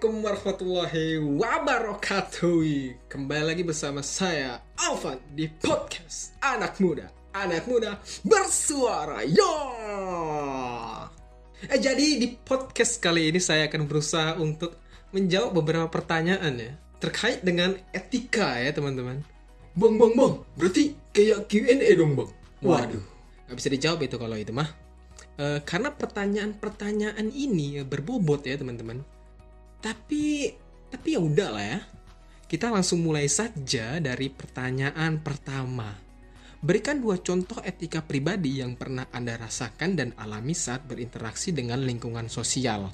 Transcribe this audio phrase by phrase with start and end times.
[0.00, 1.08] Assalamualaikum warahmatullahi
[1.44, 2.64] wabarakatuh.
[3.04, 7.12] Kembali lagi bersama saya Alvan di podcast Anak Muda.
[7.36, 9.52] Anak Muda Bersuara Yo!
[11.68, 14.80] Eh, Jadi di podcast kali ini saya akan berusaha untuk
[15.12, 19.20] menjawab beberapa pertanyaan ya Terkait dengan etika ya teman-teman.
[19.76, 22.30] Bang bang bang Berarti kayak Q&A dong bang
[22.64, 23.04] Waduh.
[23.52, 24.72] Gak bisa dijawab itu kalau itu mah.
[25.36, 29.19] Eh, karena pertanyaan-pertanyaan ini berbobot ya teman-teman
[29.80, 30.52] tapi
[30.90, 31.80] tapi ya udah lah ya.
[32.50, 35.94] Kita langsung mulai saja dari pertanyaan pertama.
[36.60, 42.28] Berikan dua contoh etika pribadi yang pernah Anda rasakan dan alami saat berinteraksi dengan lingkungan
[42.28, 42.90] sosial.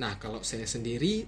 [0.00, 1.22] Nah, kalau saya sendiri,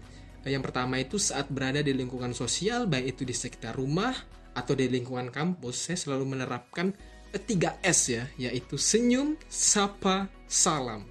[0.48, 4.16] yang pertama itu saat berada di lingkungan sosial, baik itu di sekitar rumah
[4.56, 6.90] atau di lingkungan kampus, saya selalu menerapkan
[7.30, 11.06] 3S ya, yaitu senyum, sapa, salam.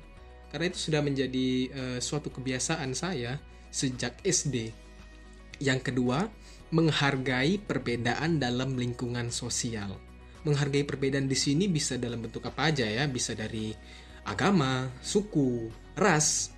[0.52, 4.73] Karena itu sudah menjadi uh, suatu kebiasaan saya sejak SD.
[5.62, 6.29] Yang kedua,
[6.70, 9.98] menghargai perbedaan dalam lingkungan sosial.
[10.45, 13.73] Menghargai perbedaan di sini bisa dalam bentuk apa aja ya, bisa dari
[14.23, 16.53] agama, suku, ras.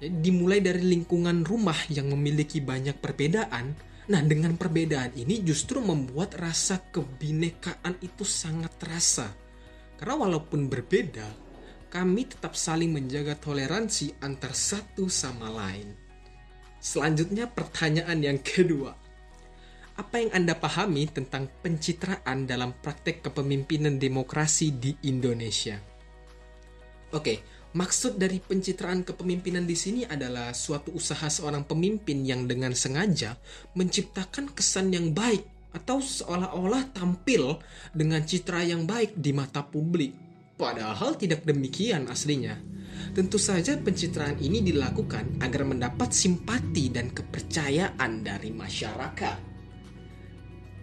[0.00, 3.76] Jadi dimulai dari lingkungan rumah yang memiliki banyak perbedaan.
[4.10, 9.28] Nah, dengan perbedaan ini justru membuat rasa kebinekaan itu sangat terasa.
[10.00, 11.28] Karena walaupun berbeda,
[11.92, 16.09] kami tetap saling menjaga toleransi antar satu sama lain.
[16.80, 18.96] Selanjutnya pertanyaan yang kedua.
[20.00, 25.76] Apa yang Anda pahami tentang pencitraan dalam praktek kepemimpinan demokrasi di Indonesia?
[27.12, 27.44] Oke,
[27.76, 33.36] maksud dari pencitraan kepemimpinan di sini adalah suatu usaha seorang pemimpin yang dengan sengaja
[33.76, 35.44] menciptakan kesan yang baik
[35.76, 37.60] atau seolah-olah tampil
[37.92, 40.16] dengan citra yang baik di mata publik.
[40.56, 42.56] Padahal tidak demikian aslinya.
[43.10, 49.38] Tentu saja pencitraan ini dilakukan agar mendapat simpati dan kepercayaan dari masyarakat.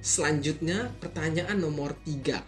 [0.04, 2.44] Selanjutnya, pertanyaan nomor tiga.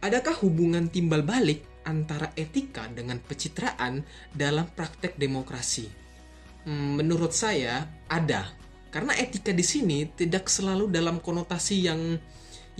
[0.00, 4.00] Adakah hubungan timbal balik antara etika dengan pencitraan
[4.32, 5.84] dalam praktek demokrasi?
[6.64, 8.48] Hmm, menurut saya, ada.
[8.88, 12.16] Karena etika di sini tidak selalu dalam konotasi yang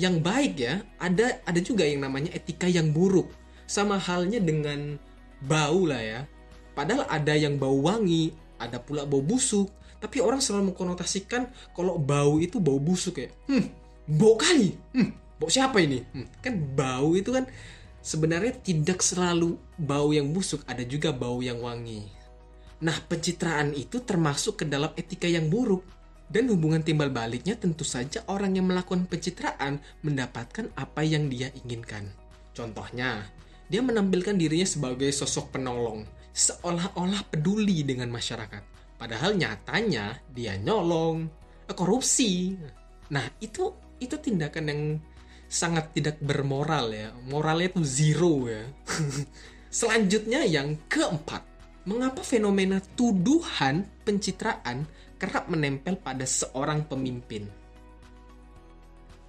[0.00, 0.80] yang baik ya.
[0.96, 3.30] Ada ada juga yang namanya etika yang buruk.
[3.68, 4.98] Sama halnya dengan
[5.44, 6.20] bau lah ya.
[6.76, 9.68] Padahal ada yang bau wangi, ada pula bau busuk.
[10.00, 13.28] Tapi orang selalu mengkonotasikan kalau bau itu bau busuk ya.
[13.48, 13.68] Hmm,
[14.08, 14.72] bau kali.
[14.96, 16.00] Hmm, bau siapa ini?
[16.16, 17.44] Hmm, kan bau itu kan
[18.00, 22.08] sebenarnya tidak selalu bau yang busuk, ada juga bau yang wangi.
[22.80, 25.84] Nah, pencitraan itu termasuk ke dalam etika yang buruk.
[26.30, 32.06] Dan hubungan timbal baliknya tentu saja orang yang melakukan pencitraan mendapatkan apa yang dia inginkan.
[32.54, 33.26] Contohnya,
[33.70, 36.02] dia menampilkan dirinya sebagai sosok penolong,
[36.34, 38.66] seolah-olah peduli dengan masyarakat.
[38.98, 41.30] Padahal nyatanya dia nyolong,
[41.70, 42.58] eh, korupsi.
[43.14, 43.70] Nah, itu
[44.02, 44.82] itu tindakan yang
[45.46, 47.14] sangat tidak bermoral ya.
[47.30, 48.66] Moralnya itu zero ya.
[49.78, 51.46] Selanjutnya yang keempat,
[51.86, 54.82] mengapa fenomena tuduhan pencitraan
[55.14, 57.59] kerap menempel pada seorang pemimpin?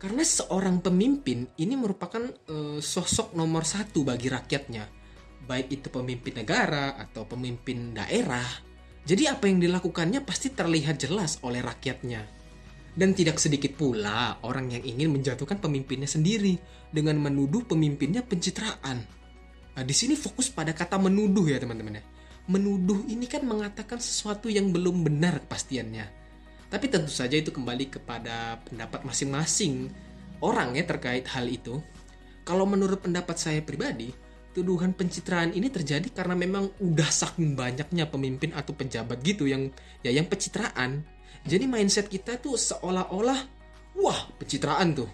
[0.02, 4.90] Karena seorang pemimpin ini merupakan e, sosok nomor satu bagi rakyatnya,
[5.46, 8.50] baik itu pemimpin negara atau pemimpin daerah.
[9.06, 12.26] Jadi apa yang dilakukannya pasti terlihat jelas oleh rakyatnya.
[12.98, 16.58] Dan tidak sedikit pula orang yang ingin menjatuhkan pemimpinnya sendiri
[16.90, 19.06] dengan menuduh pemimpinnya pencitraan.
[19.78, 22.04] Nah, di sini fokus pada kata menuduh ya teman-teman ya.
[22.50, 26.21] Menuduh ini kan mengatakan sesuatu yang belum benar kepastiannya
[26.72, 29.92] tapi tentu saja itu kembali kepada pendapat masing-masing
[30.40, 31.84] orang ya terkait hal itu.
[32.48, 34.16] Kalau menurut pendapat saya pribadi,
[34.56, 39.68] tuduhan pencitraan ini terjadi karena memang udah saking banyaknya pemimpin atau pejabat gitu yang
[40.00, 41.04] ya yang pencitraan.
[41.44, 43.40] Jadi mindset kita tuh seolah-olah
[44.00, 45.12] wah pencitraan tuh.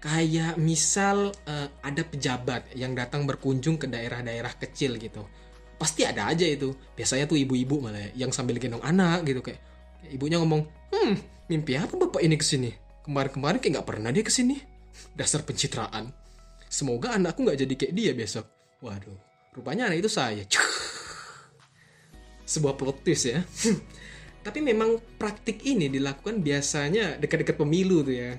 [0.00, 5.24] Kayak misal uh, ada pejabat yang datang berkunjung ke daerah-daerah kecil gitu.
[5.80, 6.72] Pasti ada aja itu.
[6.92, 9.60] Biasanya tuh ibu-ibu malah ya, yang sambil gendong anak gitu kayak
[10.08, 10.64] Ibunya ngomong,
[11.00, 12.70] hmm, mimpi apa bapak ini ke sini?
[13.04, 14.56] Kemarin-kemarin kayak nggak pernah dia ke sini.
[15.16, 16.12] Dasar pencitraan.
[16.68, 18.46] Semoga anakku nggak jadi kayak dia besok.
[18.84, 19.16] Waduh,
[19.56, 20.44] rupanya anak itu saya.
[22.52, 23.40] Sebuah plot twist ya.
[24.46, 28.30] Tapi memang praktik ini dilakukan biasanya dekat-dekat pemilu tuh ya.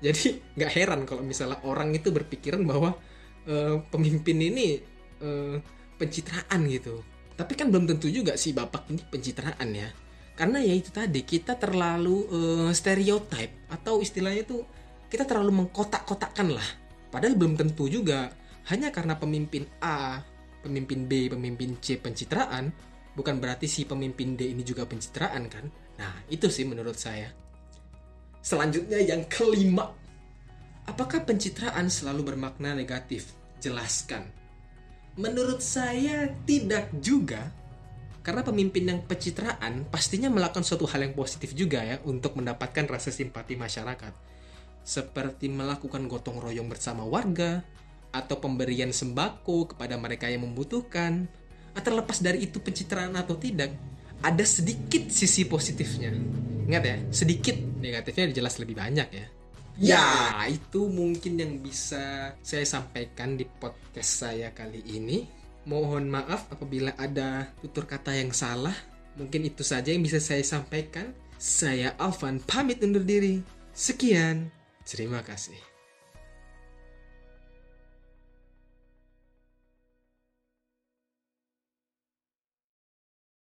[0.00, 2.96] Jadi nggak heran kalau misalnya orang itu berpikiran bahwa
[3.44, 4.80] uh, pemimpin ini
[5.20, 5.60] uh,
[6.00, 7.04] pencitraan gitu.
[7.36, 9.88] Tapi kan belum tentu juga sih bapak ini pencitraan ya
[10.36, 14.62] karena ya itu tadi kita terlalu uh, stereotype atau istilahnya itu
[15.10, 16.68] kita terlalu mengkotak-kotakkan lah
[17.10, 18.30] padahal belum tentu juga
[18.70, 20.22] hanya karena pemimpin A
[20.62, 22.70] pemimpin B pemimpin C pencitraan
[23.16, 25.66] bukan berarti si pemimpin D ini juga pencitraan kan
[26.00, 27.28] Nah, itu sih menurut saya.
[28.40, 29.92] Selanjutnya yang kelima.
[30.88, 33.36] Apakah pencitraan selalu bermakna negatif?
[33.60, 34.24] Jelaskan.
[35.20, 37.52] Menurut saya tidak juga.
[38.20, 43.08] Karena pemimpin yang pencitraan pastinya melakukan suatu hal yang positif juga ya untuk mendapatkan rasa
[43.08, 44.12] simpati masyarakat.
[44.84, 47.64] Seperti melakukan gotong royong bersama warga
[48.10, 51.30] atau pemberian sembako kepada mereka yang membutuhkan.
[51.70, 53.70] Atau terlepas dari itu pencitraan atau tidak,
[54.20, 56.12] ada sedikit sisi positifnya.
[56.66, 59.26] Ingat ya, sedikit negatifnya jelas lebih banyak ya.
[59.80, 60.04] Ya,
[60.44, 65.39] itu mungkin yang bisa saya sampaikan di podcast saya kali ini.
[65.68, 68.74] Mohon maaf apabila ada tutur kata yang salah.
[69.20, 71.12] Mungkin itu saja yang bisa saya sampaikan.
[71.36, 73.44] Saya Alvan pamit undur diri.
[73.76, 74.48] Sekian.
[74.84, 75.69] Terima kasih.